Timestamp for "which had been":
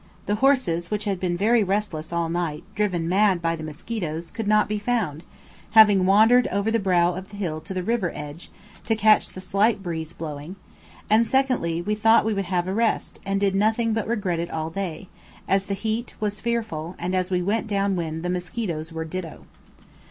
0.89-1.37